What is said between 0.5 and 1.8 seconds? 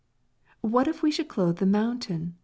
"What if we should clothe the